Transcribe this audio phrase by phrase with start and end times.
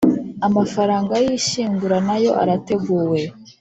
[0.47, 3.19] amafaranga y’ishyingura nayo arateguwe